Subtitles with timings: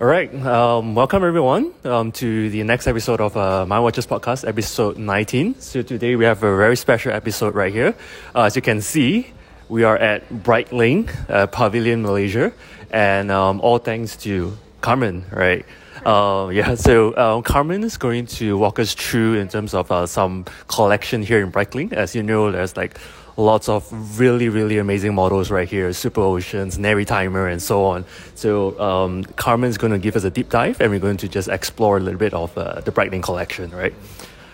[0.00, 4.48] All right, um, welcome everyone um, to the next episode of uh, My Watches podcast,
[4.48, 5.60] episode 19.
[5.60, 7.94] So today we have a very special episode right here.
[8.34, 9.30] Uh, as you can see,
[9.68, 12.50] we are at Breitling uh, Pavilion, Malaysia,
[12.90, 15.66] and um, all thanks to Carmen, right?
[16.06, 20.06] Uh, yeah, so um, Carmen is going to walk us through in terms of uh,
[20.06, 21.92] some collection here in Breitling.
[21.92, 22.96] As you know, there's like
[23.36, 28.04] lots of really, really amazing models right here, Super Oceans, Navitimer, and so on.
[28.34, 31.48] So um, Carmen's going to give us a deep dive, and we're going to just
[31.48, 33.94] explore a little bit of uh, the Breitling collection, right?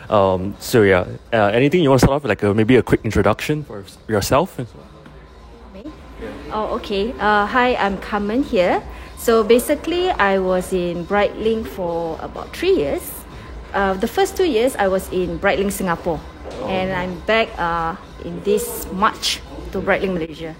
[0.08, 2.82] Um, so yeah, uh, anything you want to start off with, like a, maybe a
[2.82, 4.58] quick introduction for yourself?
[6.52, 7.12] Oh, okay.
[7.12, 8.82] Uh, hi, I'm Carmen here.
[9.18, 13.02] So basically, I was in Breitling for about three years.
[13.72, 16.20] Uh, the first two years, I was in Breitling Singapore,
[16.64, 19.40] and I'm back uh, in this March
[19.72, 20.54] to Breitling Malaysia.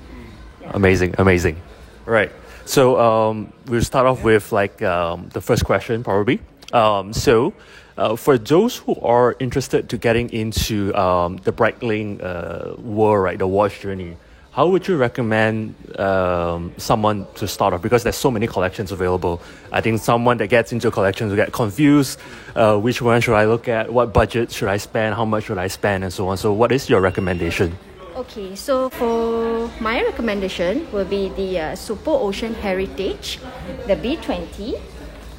[0.74, 1.56] Amazing, amazing.
[2.04, 2.32] Right.
[2.64, 6.40] So um, we'll start off with like um, the first question, probably.
[6.72, 7.54] Um, so,
[7.96, 13.38] uh, for those who are interested to getting into um, the Breitling uh, world, right,
[13.38, 14.16] the watch journey,
[14.56, 17.82] how would you recommend um, someone to start off?
[17.82, 19.42] Because there's so many collections available.
[19.70, 22.18] I think someone that gets into collections will get confused.
[22.54, 23.92] Uh, which one should I look at?
[23.92, 25.14] What budget should I spend?
[25.14, 26.04] How much should I spend?
[26.04, 26.38] And so on.
[26.38, 27.76] So, what is your recommendation?
[28.16, 33.38] Okay, so for my recommendation will be the uh, Superocean Heritage,
[33.86, 34.80] the B20,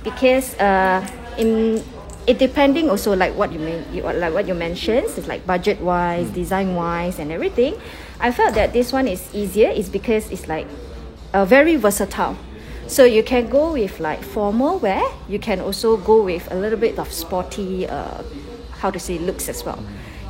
[0.04, 1.02] because uh,
[1.40, 1.82] in
[2.28, 6.30] it depending also like what you mean, like what you mentioned, it's like budget wise,
[6.32, 7.80] design wise, and everything.
[8.20, 10.68] I felt that this one is easier is because it's like
[11.34, 12.38] uh, very versatile.
[12.88, 15.04] So you can go with like formal wear.
[15.30, 18.24] You can also go with a little bit of sporty, uh,
[18.72, 19.82] how to say, looks as well.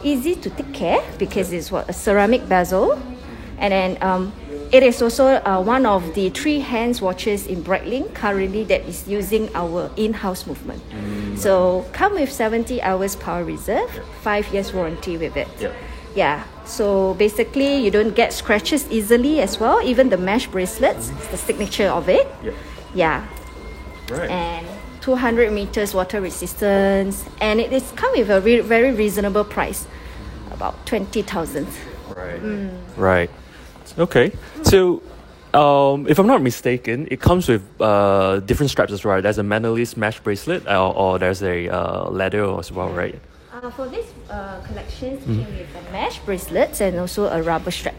[0.03, 3.01] Easy to take care because it's what a ceramic bezel,
[3.57, 4.31] and then um,
[4.71, 9.08] it is also uh, one of the three hands watches in Breitling currently that is
[9.08, 10.81] using our in-house movement.
[10.89, 11.37] Mm.
[11.37, 13.89] So come with 70 hours power reserve,
[14.21, 15.47] five years warranty with it.
[15.59, 15.73] Yep.
[16.15, 16.43] Yeah.
[16.65, 19.81] So basically, you don't get scratches easily as well.
[19.83, 22.27] Even the mesh bracelets, it's the signature of it.
[22.43, 22.53] Yep.
[22.95, 23.27] Yeah.
[24.09, 24.30] Right.
[24.30, 24.67] And
[25.02, 29.87] 200 meters water resistance, and it is come with a re- very reasonable price,
[30.52, 31.67] about 20,000.
[32.15, 32.42] Right.
[32.97, 33.30] Right.
[33.98, 34.31] Okay.
[34.64, 35.02] So,
[35.53, 39.21] um, if I'm not mistaken, it comes with uh, different straps as well.
[39.21, 43.20] There's a Milanese mesh bracelet, or, or there's a uh, leather as well, right?
[43.52, 47.95] Uh, for this uh, collection, came with a mesh bracelets and also a rubber strap.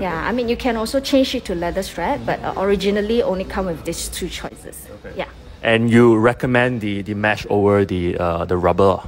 [0.00, 3.44] Yeah, I mean you can also change it to leather strap, but uh, originally only
[3.44, 4.86] come with these two choices.
[5.04, 5.12] Okay.
[5.18, 5.28] Yeah.
[5.62, 9.02] And you recommend the, the mesh over the uh, the rubber.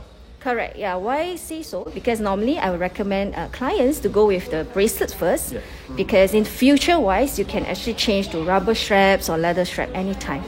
[0.45, 0.77] Correct.
[0.77, 0.97] Yeah.
[0.97, 1.85] Why say so?
[1.95, 5.61] Because normally I would recommend uh, clients to go with the bracelet first, Yeah.
[5.97, 10.45] because in future wise you can actually change to rubber straps or leather strap anytime.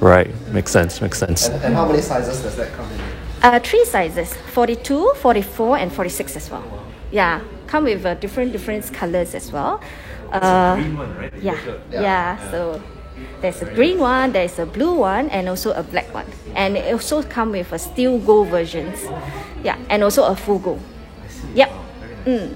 [0.00, 0.28] Right.
[0.52, 1.00] Makes sense.
[1.00, 1.48] Makes sense.
[1.48, 3.00] And, and how many sizes does that come in?
[3.42, 6.64] Uh, three sizes: 42, 44, and 46 as well.
[7.12, 9.80] Yeah, come with uh, different different colors as well.
[10.32, 10.82] Uh,
[11.18, 11.32] right?
[11.40, 11.56] yeah,
[11.92, 12.50] yeah.
[12.50, 12.82] So
[13.40, 16.26] there's a green one, there's a blue one, and also a black one.
[16.54, 19.04] And it also come with a steel gold versions.
[19.62, 20.80] Yeah, and also a full gold.
[21.54, 21.70] Yep.
[22.24, 22.54] Mm.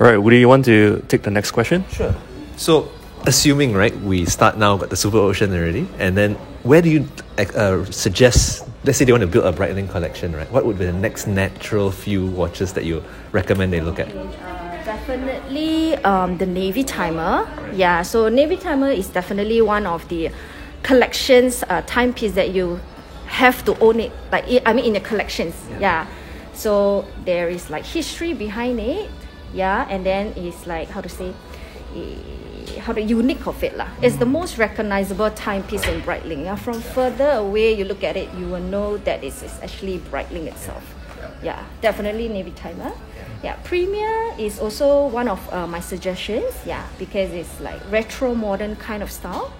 [0.00, 0.16] All right.
[0.18, 1.84] Would you want to take the next question?
[1.90, 2.14] Sure.
[2.56, 2.90] So,
[3.26, 7.84] assuming right, we start now got the Superocean already, and then where do you uh,
[7.86, 8.66] suggest?
[8.84, 10.50] Let's say they want to build a Breitling collection, right?
[10.50, 14.08] What would be the next natural few watches that you recommend they look at?
[14.86, 17.44] Definitely um, the Navitimer.
[17.76, 20.30] Yeah, so Navitimer is definitely one of the
[20.84, 22.78] collections uh, timepiece that you
[23.26, 24.12] have to own it.
[24.30, 25.54] Like i- I mean, in the collections.
[25.80, 26.06] Yeah.
[26.54, 29.10] So there is like history behind it.
[29.52, 31.34] Yeah, and then it's like how to say.
[31.94, 33.88] eh, How the unique of it lah.
[34.02, 36.44] It's the most recognizable timepiece in Breitling.
[36.46, 39.98] Yeah, from further away you look at it, you will know that it's, it's actually
[40.10, 40.82] Breitling itself.
[41.42, 42.92] Yeah, definitely Navitimer.
[43.42, 46.54] Yeah, Premier is also one of uh, my suggestions.
[46.64, 49.52] Yeah, because it's like retro modern kind of style.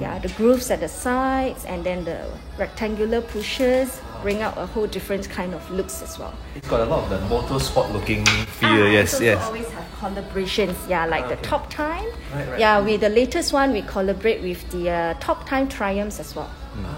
[0.00, 2.26] Yeah, the grooves at the sides and then the
[2.58, 6.34] rectangular pushes bring out a whole different kind of looks as well.
[6.56, 8.70] It's got a lot of the motorsport looking feel.
[8.70, 9.40] Ah, yes, yes.
[9.44, 10.74] always have collaborations.
[10.88, 11.42] Yeah, like the Okay.
[11.42, 12.04] Top Time.
[12.34, 12.58] Right, right.
[12.58, 16.50] Yeah, with the latest one, we collaborate with the uh, Top Time Triumphs as well.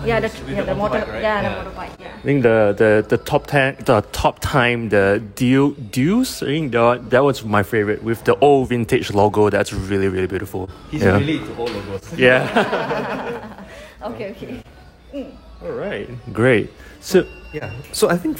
[0.07, 1.21] yeah, the, yes, with yeah, the the motor, right?
[1.23, 1.65] yeah, Yeah.
[1.65, 2.01] the motorbike.
[2.01, 2.06] Yeah.
[2.27, 6.73] I think the, the, the top ten the top time the deal deals I think
[6.73, 9.49] that, that was my favorite with the old vintage logo.
[9.49, 10.69] That's really really beautiful.
[10.91, 11.19] He's yeah.
[11.19, 12.13] really into all logos.
[12.19, 13.63] yeah.
[14.03, 15.33] Okay, okay.
[15.63, 16.09] All right.
[16.33, 16.71] Great.
[17.01, 17.71] So Yeah.
[17.93, 18.39] So I think,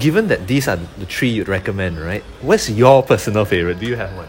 [0.00, 2.24] given that these are the three you'd recommend, right?
[2.42, 3.78] What's your personal favorite?
[3.78, 4.28] Do you have one?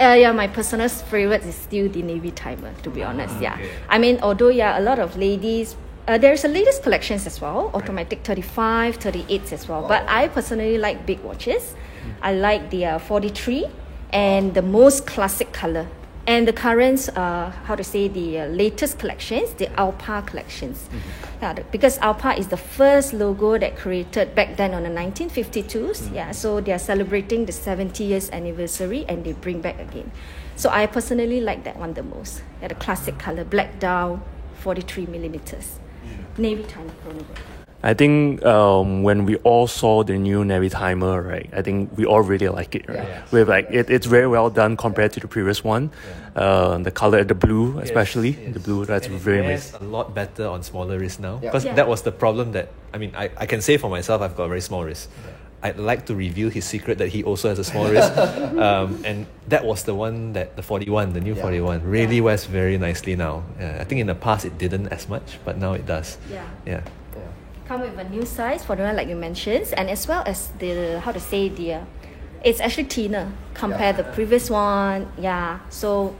[0.00, 2.72] Uh, yeah, my personal favorite is still the Navitimer.
[2.80, 3.60] To be honest, yeah.
[3.90, 5.76] I mean, although yeah, a lot of ladies.
[6.08, 9.86] Uh, there's a latest collections as well, automatic 35, 38 as well.
[9.86, 11.74] But I personally like big watches.
[12.22, 13.66] I like the uh, 43
[14.14, 15.86] and the most classic color.
[16.26, 20.88] And the current, uh, how to say, the uh, latest collections, the AOPA collections.
[21.42, 26.14] Yeah, because AOPA is the first logo that created back then on the 1952s.
[26.14, 30.10] Yeah, so they are celebrating the 70 years anniversary and they bring back again.
[30.56, 32.42] So I personally like that one the most.
[32.62, 34.22] Yeah, the classic color, black dial,
[34.60, 35.78] 43 millimeters.
[36.36, 37.42] Navy time chronograph.
[37.80, 41.48] I think um, when we all saw the new Navitimer, right?
[41.52, 42.96] I think we all really like it, right?
[43.06, 43.22] Yeah.
[43.30, 45.90] With like it, it's very well done compared to the previous one.
[46.34, 49.80] Uh, the color, the blue, especially the blue, that's And very wears nice.
[49.80, 51.36] a lot better on smaller wrists now.
[51.36, 51.74] Because Yeah.
[51.74, 54.44] that was the problem that, I mean, I, I can say for myself, I've got
[54.44, 55.08] a very small wrist.
[55.62, 58.12] I'd like to reveal his secret that he also has a small wrist.
[58.58, 61.42] Um, and that was the one that the 41, the new Yeah.
[61.42, 63.44] 41, really wears very nicely now.
[63.58, 66.18] Yeah, I think in the past it didn't as much, but now it does.
[66.30, 66.42] Yeah.
[66.66, 66.80] Yeah.
[67.14, 67.22] Yeah.
[67.68, 70.48] come with a new size for the one like you mentioned, and as well as
[70.58, 71.84] the how to say the, uh,
[72.42, 75.06] it's actually thinner compared the previous one.
[75.18, 76.14] Yeah, so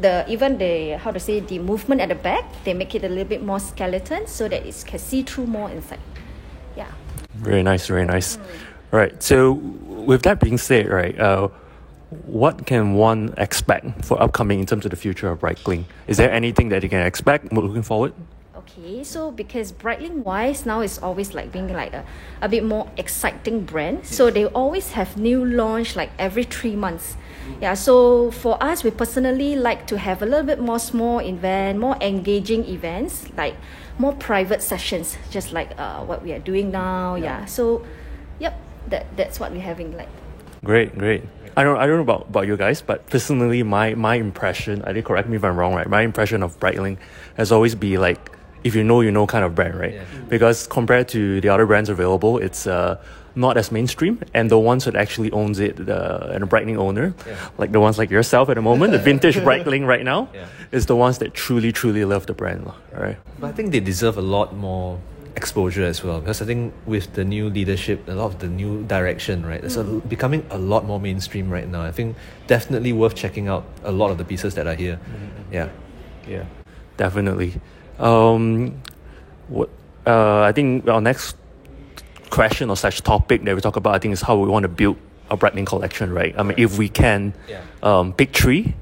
[0.00, 3.08] the even the how to say the movement at the back, they make it a
[3.08, 6.00] little bit more skeleton so that it can see through more inside.
[6.76, 6.90] Yeah.
[7.34, 8.36] Very nice, very nice.
[8.90, 9.22] Right.
[9.22, 11.48] So, with that being said, right, uh,
[12.26, 15.84] what can one expect for upcoming in terms of the future of Breitling?
[16.08, 18.12] Is there anything that you can expect looking forward?
[18.56, 22.04] Okay, so because Breitling wise now is always like being like a,
[22.42, 24.06] a bit more exciting brand.
[24.06, 27.16] So they always have new launch like every three months.
[27.60, 31.78] Yeah, so for us we personally like to have a little bit more small event,
[31.78, 33.54] more engaging events, like
[33.98, 37.14] more private sessions, just like uh, what we are doing now.
[37.14, 37.46] Yeah.
[37.46, 37.84] So
[38.38, 38.58] yep,
[38.90, 40.08] that that's what we're having like.
[40.64, 41.24] Great, great.
[41.56, 44.92] I don't, I don't know about, about you guys, but personally, my my impression, I
[44.92, 45.88] did correct me if I'm wrong, right?
[45.88, 46.96] My impression of Breitling
[47.36, 48.30] has always be like,
[48.62, 49.94] if you know, you know, kind of brand, right?
[49.94, 50.04] Yeah.
[50.28, 53.00] Because compared to the other brands available, it's uh,
[53.34, 57.14] not as mainstream, and the ones that actually owns it, the and a Breitling owner,
[57.26, 57.34] Yeah.
[57.58, 60.46] like the ones like yourself at the moment, the vintage Breitling right now, Yeah.
[60.72, 63.16] is the ones that truly, truly love the brand, lah, right?
[63.40, 64.98] But I think they deserve a lot more
[65.36, 68.82] exposure as well because I think with the new leadership, a lot of the new
[68.84, 71.82] direction, right, it's a, becoming a lot more mainstream right now.
[71.82, 72.16] I think
[72.46, 74.98] definitely worth checking out a lot of the pieces that are here.
[75.52, 75.68] Yeah.
[76.28, 76.44] Yeah,
[76.96, 77.60] definitely.
[77.98, 78.80] Um,
[79.48, 79.70] what
[80.06, 81.36] uh, I think our next
[82.30, 84.68] question or such topic that we talk about, I think, is how we want to
[84.68, 84.96] build
[85.30, 86.34] a Breitling collection, right?
[86.38, 87.62] I mean, if we can, Yeah.
[87.82, 88.74] um, pick three.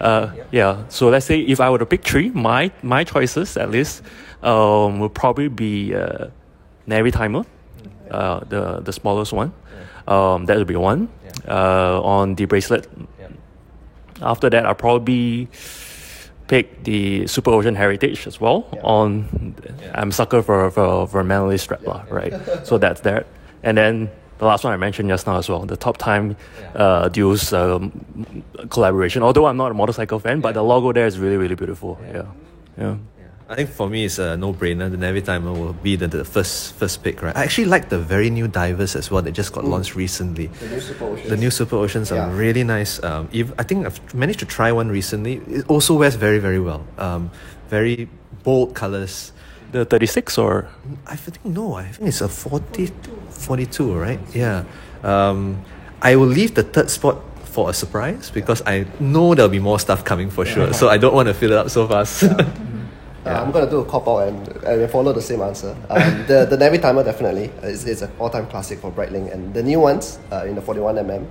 [0.00, 0.84] Uh, yeah.
[0.88, 4.02] So let's say if I were to pick three, my my choices at least
[4.42, 6.28] um, would probably be uh,
[6.88, 7.44] Navitimer,
[8.10, 9.52] uh, the the smallest one.
[10.06, 11.08] Um, that would be one.
[11.48, 12.86] Uh, on the bracelet,
[14.20, 15.48] after that, I'll probably
[16.48, 18.68] pick the Superocean Heritage as well.
[18.82, 19.54] On,
[19.94, 22.34] I'm sucker for for for Manly strap right?
[22.64, 23.26] so that's that,
[23.62, 24.10] and then
[24.42, 26.36] the last one I mentioned just now as well, the Top Time
[26.74, 27.92] uh, Deus um,
[28.70, 29.22] collaboration.
[29.22, 31.96] Although I'm not a motorcycle fan, but the logo there is really really beautiful.
[32.12, 32.26] Yeah,
[32.76, 32.96] yeah.
[33.48, 34.90] I think for me it's a no-brainer.
[34.90, 37.36] The Navitimer will be the, the first first pick, right?
[37.36, 39.22] I actually like the very new divers as well.
[39.22, 40.46] They just got launched recently.
[40.48, 41.28] The new Superoceans.
[41.28, 42.36] The new Superoceans are Yeah.
[42.36, 43.00] really nice.
[43.04, 45.34] Um, if, I think I've managed to try one recently.
[45.46, 46.82] It also wears very very well.
[46.98, 47.30] Um,
[47.68, 48.08] very
[48.42, 49.32] bold colors.
[49.72, 50.68] The 36 or
[51.06, 52.92] I think no, I think it's a 40,
[53.30, 54.20] 42, right?
[54.34, 54.64] Yeah.
[55.02, 55.64] Um,
[56.02, 59.78] I will leave the third spot for a surprise because I know there'll be more
[59.78, 60.72] stuff coming for sure.
[60.72, 62.24] So I don't want to fill it up so fast.
[63.24, 65.76] Uh, I'm gonna do a cop out and, and follow the same answer.
[65.88, 69.62] Um, the the Navitimer definitely is, is an all time classic for Breitling, and the
[69.62, 71.26] new ones uh, in the 41 mm.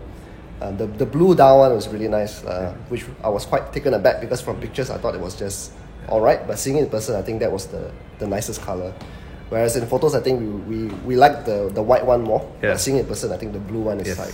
[0.62, 3.93] Um, the the blue down one was really nice, uh, which I was quite taken
[3.93, 5.74] aback because from pictures I thought it was just
[6.08, 8.93] all right, but seeing it in person, I think that was the, the nicest color.
[9.50, 12.41] Whereas in photos, I think we we, we like the, the white one more.
[12.62, 12.72] Yeah.
[12.72, 14.17] But seeing it in person, I think the blue one is Yes.
[14.20, 14.34] like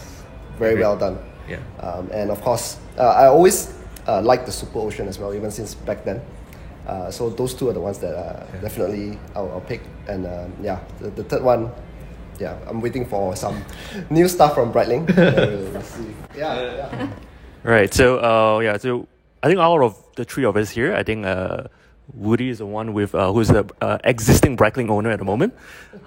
[0.59, 0.83] very Agree.
[0.83, 1.17] well done.
[1.49, 1.57] Yeah.
[1.79, 3.73] Um, and of course, uh, I always
[4.07, 6.21] uh, liked the Superocean as well, even since back then.
[6.87, 9.81] Uh, so those two are the ones that uh, definitely I'll, I'll pick.
[10.07, 11.71] And um, yeah, the, the third one,
[12.39, 13.63] yeah, I'm waiting for some
[14.09, 15.07] new stuff from Breitling.
[15.17, 15.83] We'll, we'll.
[16.37, 17.09] Yeah, yeah.
[17.63, 17.93] Right.
[17.93, 18.77] So, uh, yeah.
[18.77, 19.07] So,
[19.43, 21.65] I think out of the three of us here, I think uh,
[22.13, 25.53] Woody is the one with uh, who's the uh, existing Breitling owner at the moment.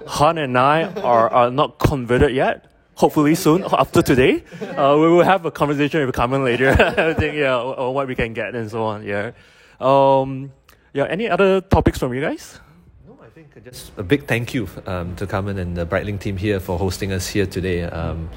[0.07, 2.67] Han and I are, are not converted yet.
[2.95, 4.45] Hopefully soon after today,
[4.77, 6.71] uh, we will have a conversation with Carmen later.
[6.99, 9.05] I think yeah, on what we can get and so on.
[9.05, 9.33] Yeah.
[9.81, 10.53] Um,
[10.93, 11.05] yeah.
[11.05, 12.61] Any other topics from you guys?
[13.07, 16.37] No, I think just a big thank you um, to Carmen and the Breitling team
[16.37, 17.85] here for hosting us here today.
[17.85, 18.29] Um,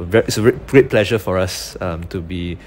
[0.00, 2.58] it's a great pleasure for us um, to be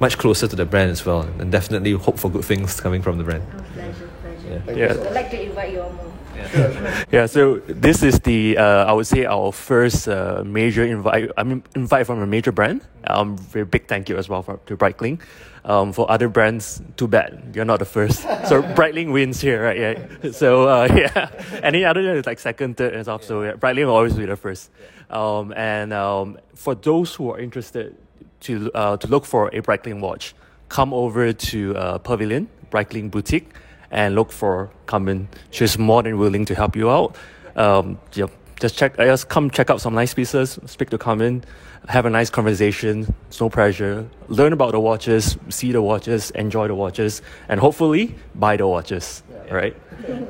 [0.00, 3.18] much closer to the brand as well, and definitely hope for good things coming from
[3.18, 3.42] the brand.
[3.56, 4.62] Oh, pleasure, pleasure.
[4.66, 4.88] Thank Yeah.
[4.88, 6.12] you so I'd like to invite you all more.
[6.36, 11.30] Yeah, yeah, so this is the uh, I would say our first uh, major invite.
[11.36, 12.82] I mean, invite from a major brand.
[13.08, 15.20] Um, very big thank you as well for, to Breitling.
[15.64, 18.22] Um, for other brands, too bad you're not the first.
[18.48, 19.76] so Breitling wins here, right?
[20.22, 20.30] Yeah.
[20.30, 21.28] So uh, yeah,
[21.62, 23.24] any other is like second, third, and stuff.
[23.24, 24.70] So yeah, Breitling will always be the first.
[25.10, 27.96] Um, and um, for those who are interested
[28.40, 30.34] to uh, to look for a Breitling watch,
[30.68, 33.52] come over to uh, Pavilion Breitling Boutique
[33.90, 35.28] and look for Carmen.
[35.50, 37.16] She's more than willing to help you out.
[37.56, 38.30] Um, yep,
[38.60, 41.44] just check, just come check out some nice pieces, speak to Carmen,
[41.88, 43.14] have a nice conversation.
[43.28, 44.06] It's no pressure.
[44.28, 49.22] Learn about the watches, see the watches, enjoy the watches, and hopefully buy the watches.
[49.50, 49.74] Right?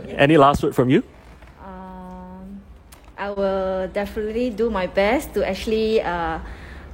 [0.08, 1.02] Any last word from you?
[1.64, 2.60] Um,
[3.16, 6.38] I will definitely do my best to actually uh,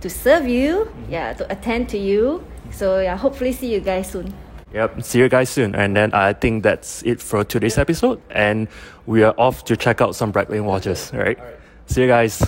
[0.04, 1.12] to serve you, mm-hmm.
[1.12, 2.44] yeah, to attend to you.
[2.70, 4.34] So yeah, hopefully see you guys soon.
[4.74, 5.02] Yep.
[5.02, 5.74] See you guys soon.
[5.74, 8.20] And then I think that's it for today's episode.
[8.28, 8.68] And
[9.06, 11.10] we are off to check out some Breitling watches.
[11.14, 11.38] All right.
[11.86, 12.42] See you guys.